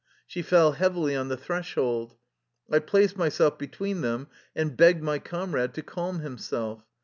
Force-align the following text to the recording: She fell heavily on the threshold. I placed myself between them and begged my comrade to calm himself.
She 0.25 0.41
fell 0.41 0.71
heavily 0.71 1.15
on 1.15 1.27
the 1.27 1.37
threshold. 1.37 2.15
I 2.71 2.79
placed 2.79 3.17
myself 3.17 3.59
between 3.59 4.01
them 4.01 4.29
and 4.55 4.75
begged 4.75 5.03
my 5.03 5.19
comrade 5.19 5.75
to 5.75 5.83
calm 5.83 6.21
himself. 6.21 6.81